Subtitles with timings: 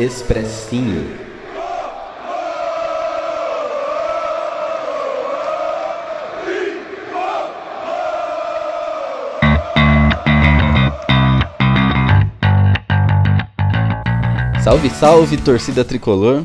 [0.00, 1.10] Expressinho.
[14.64, 16.44] Salve, salve, torcida tricolor!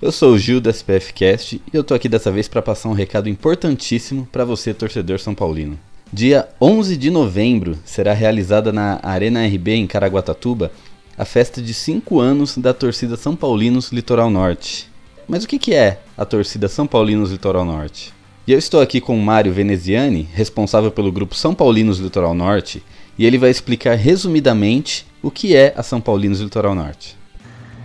[0.00, 2.92] Eu sou o Gil da SPFcast e eu tô aqui dessa vez para passar um
[2.92, 5.76] recado importantíssimo para você, torcedor são paulino.
[6.12, 10.70] Dia 11 de novembro será realizada na Arena RB em Caraguatatuba
[11.16, 14.90] a festa de 5 anos da torcida São Paulinos Litoral Norte.
[15.28, 18.12] Mas o que, que é a torcida São Paulinos Litoral Norte?
[18.46, 22.82] E eu estou aqui com Mário Veneziani, responsável pelo grupo São Paulinos Litoral Norte,
[23.16, 27.16] e ele vai explicar resumidamente o que é a São Paulinos Litoral Norte.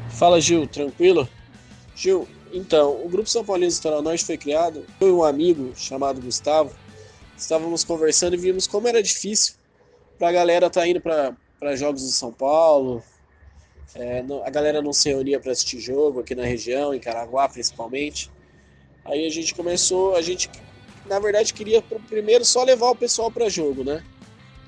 [0.09, 1.29] Fala Gil, tranquilo?
[1.95, 6.21] Gil, então, o Grupo São Paulo Litoral Norte foi criado, eu e um amigo chamado
[6.21, 6.71] Gustavo,
[7.37, 9.55] estávamos conversando e vimos como era difícil
[10.17, 13.03] para a galera estar tá indo para jogos do São Paulo,
[13.95, 17.47] é, não, a galera não se reunia para assistir jogo aqui na região, em Caraguá
[17.47, 18.29] principalmente.
[19.05, 20.49] Aí a gente começou, a gente
[21.05, 24.03] na verdade queria primeiro só levar o pessoal para jogo, né?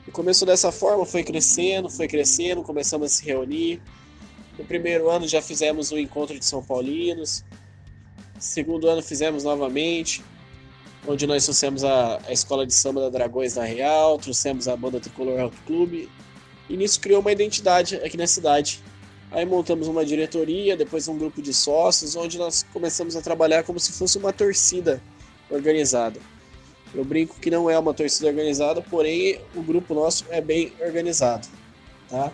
[0.08, 3.82] E começou dessa forma, foi crescendo, foi crescendo, começamos a se reunir.
[4.58, 7.44] No primeiro ano já fizemos o um encontro de São Paulinos.
[8.40, 10.24] Segundo ano fizemos novamente,
[11.06, 15.00] onde nós trouxemos a, a escola de samba da Dragões da Real, trouxemos a banda
[15.00, 16.10] Tricolor Rock Club.
[16.70, 18.82] E nisso criou uma identidade aqui na cidade.
[19.32, 23.80] Aí montamos uma diretoria, depois um grupo de sócios, onde nós começamos a trabalhar como
[23.80, 25.02] se fosse uma torcida
[25.50, 26.20] organizada.
[26.94, 31.48] Eu brinco que não é uma torcida organizada, porém o grupo nosso é bem organizado,
[32.10, 32.32] tá?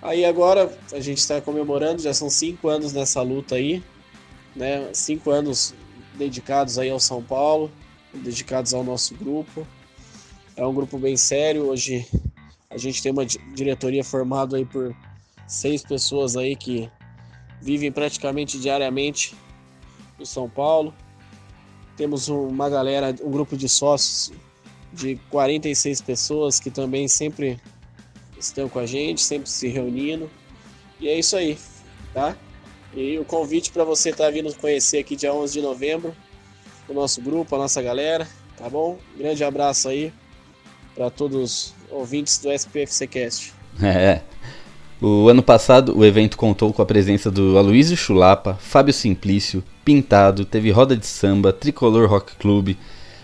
[0.00, 3.82] Aí agora a gente está comemorando, já são cinco anos nessa luta aí,
[4.54, 4.88] né?
[4.92, 5.74] Cinco anos
[6.14, 7.70] dedicados aí ao São Paulo,
[8.14, 9.66] dedicados ao nosso grupo.
[10.56, 11.68] É um grupo bem sério.
[11.68, 12.06] Hoje
[12.70, 14.94] a gente tem uma diretoria formada aí por
[15.50, 16.88] seis pessoas aí que
[17.60, 19.34] vivem praticamente diariamente
[20.16, 20.94] no São Paulo.
[21.96, 24.32] Temos uma galera, um grupo de sócios
[24.92, 27.60] de 46 pessoas que também sempre
[28.38, 30.30] estão com a gente, sempre se reunindo.
[31.00, 31.58] E é isso aí,
[32.14, 32.36] tá?
[32.94, 36.14] E o convite para você estar tá vindo conhecer aqui dia 11 de novembro,
[36.88, 38.26] o nosso grupo, a nossa galera,
[38.56, 38.98] tá bom?
[39.16, 40.12] Grande abraço aí
[40.94, 43.52] para todos os ouvintes do SPFC Cast.
[43.82, 44.22] É.
[45.02, 50.44] O ano passado, o evento contou com a presença do Aloysio Chulapa, Fábio Simplício, Pintado,
[50.44, 52.76] teve roda de samba, Tricolor Rock Club,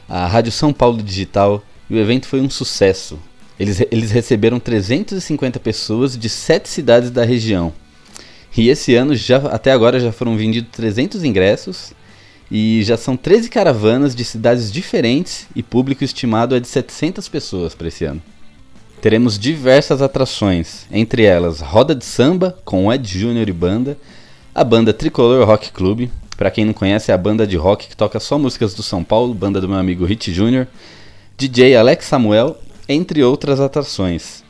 [0.09, 3.19] a Rádio São Paulo Digital, e o evento foi um sucesso.
[3.61, 7.75] Eles, eles receberam 350 pessoas de sete cidades da região.
[8.57, 11.93] E esse ano, já, até agora, já foram vendidos 300 ingressos
[12.51, 17.75] e já são 13 caravanas de cidades diferentes e público estimado é de 700 pessoas
[17.75, 18.23] para esse ano.
[19.01, 23.97] Teremos diversas atrações, entre elas roda de samba com Ed Júnior e banda,
[24.55, 27.97] a banda Tricolor Rock Club, para quem não conhece é a banda de rock que
[27.97, 30.67] toca só músicas do São Paulo, banda do meu amigo Rich Júnior,
[31.37, 32.57] DJ Alex Samuel
[32.89, 34.43] entre outras atrações.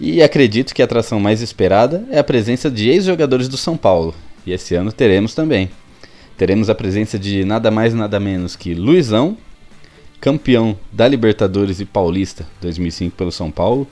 [0.00, 4.14] E acredito que a atração mais esperada é a presença de ex-jogadores do São Paulo,
[4.46, 5.70] e esse ano teremos também.
[6.36, 9.36] Teremos a presença de nada mais nada menos que Luizão,
[10.22, 13.88] campeão da Libertadores e Paulista 2005 pelo São Paulo,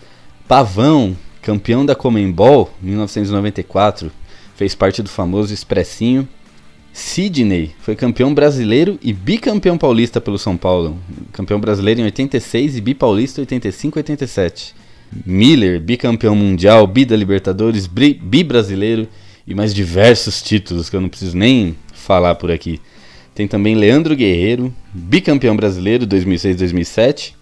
[0.46, 4.12] Pavão, campeão da Comembol 1994,
[4.54, 6.28] fez parte do famoso Expressinho,
[6.92, 10.98] Sidney foi campeão brasileiro e bicampeão paulista pelo São Paulo.
[11.32, 14.74] Campeão brasileiro em 86 e bipaulista em 85 e 87.
[15.26, 19.08] Miller, bicampeão mundial, bi da Libertadores, bi brasileiro
[19.46, 22.80] e mais diversos títulos que eu não preciso nem falar por aqui.
[23.34, 27.34] Tem também Leandro Guerreiro, bicampeão brasileiro 2006-2007,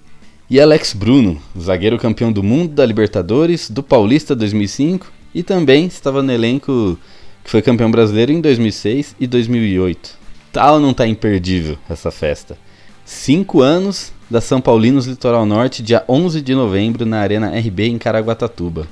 [0.51, 6.23] e Alex Bruno, zagueiro campeão do mundo da Libertadores, do Paulista 2005 e também estava
[6.23, 6.99] no elenco
[7.45, 10.17] que foi campeão brasileiro em 2006 e 2008.
[10.53, 12.57] Tal tá não tá imperdível essa festa.
[13.05, 17.99] Cinco anos da São Paulinos Litoral Norte, dia 11 de novembro, na Arena RB em
[17.99, 18.87] Caraguatatuba.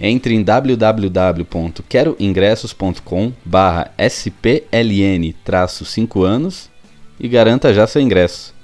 [0.00, 5.36] Entre em www.queroingressos.com barra SPLN
[5.84, 6.70] 5 anos
[7.18, 8.54] e garanta já seu ingresso.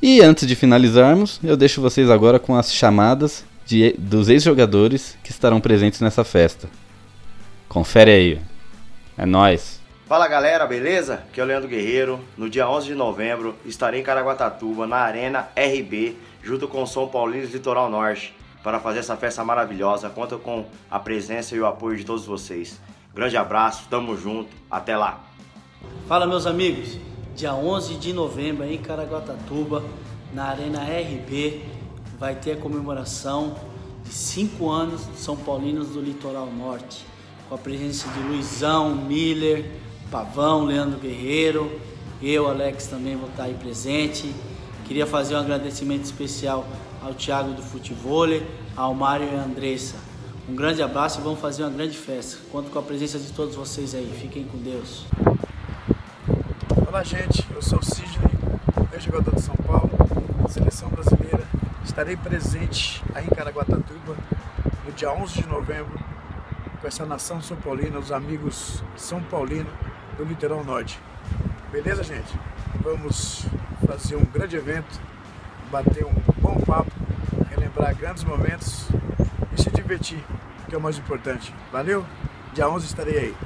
[0.00, 5.30] E antes de finalizarmos, eu deixo vocês agora com as chamadas de, dos ex-jogadores que
[5.30, 6.70] estarão presentes nessa festa.
[7.68, 8.40] Confere aí.
[9.18, 9.78] É nós.
[10.06, 11.24] Fala galera, beleza?
[11.28, 12.20] Aqui é o Leandro Guerreiro.
[12.36, 17.46] No dia 11 de novembro estarei em Caraguatatuba, na Arena RB, junto com São Paulino
[17.46, 18.32] Litoral Norte,
[18.66, 20.10] para fazer essa festa maravilhosa.
[20.10, 22.80] Conto com a presença e o apoio de todos vocês.
[23.14, 25.20] Grande abraço, tamo junto, até lá.
[26.08, 26.98] Fala meus amigos,
[27.36, 29.84] dia 11 de novembro em Caraguatatuba,
[30.34, 31.62] na Arena RB,
[32.18, 33.54] vai ter a comemoração
[34.02, 37.06] de 5 anos de São Paulinos do Litoral Norte
[37.48, 39.70] com a presença de Luizão, Miller,
[40.10, 41.70] Pavão, Leandro Guerreiro,
[42.20, 44.34] eu, Alex, também vou estar aí presente.
[44.86, 46.64] Queria fazer um agradecimento especial
[47.02, 48.28] ao Thiago do Futebol,
[48.76, 49.96] ao Mário e à Andressa.
[50.48, 52.38] Um grande abraço e vamos fazer uma grande festa.
[52.52, 54.08] Conto com a presença de todos vocês aí.
[54.20, 55.04] Fiquem com Deus.
[56.86, 57.44] Olá, gente.
[57.52, 58.30] Eu sou o Sidney,
[58.92, 59.90] ex-jogador de São Paulo,
[60.48, 61.42] seleção brasileira.
[61.84, 64.16] Estarei presente aí em Caraguatatuba
[64.84, 65.98] no dia 11 de novembro
[66.80, 69.68] com essa nação São Paulina, os amigos São Paulino
[70.16, 71.00] do Litoral Norte.
[71.72, 72.32] Beleza, gente?
[72.84, 73.44] Vamos
[73.84, 75.00] fazer um grande evento,
[75.70, 76.92] bater um bom papo,
[77.50, 78.86] relembrar grandes momentos
[79.52, 80.22] e se divertir,
[80.68, 81.52] que é o mais importante.
[81.72, 82.04] Valeu?
[82.54, 83.36] Dia 11 estarei aí.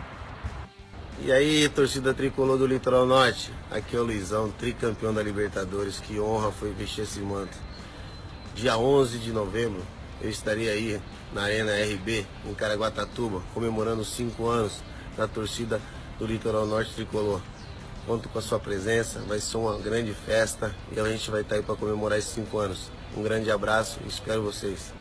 [1.23, 6.19] E aí, torcida tricolor do Litoral Norte, aqui é o Luizão, tricampeão da Libertadores, que
[6.19, 7.59] honra foi vestir esse manto.
[8.55, 9.83] Dia 11 de novembro,
[10.23, 11.01] eu estarei aí
[11.33, 14.83] na Arena RB, em Caraguatatuba, comemorando os 5 anos
[15.17, 15.81] da torcida
[16.19, 17.41] do Litoral Norte Tricolor.
[18.07, 21.57] Conto com a sua presença, vai ser uma grande festa e a gente vai estar
[21.57, 22.91] aí para comemorar esses 5 anos.
[23.17, 24.93] Um grande abraço e espero vocês.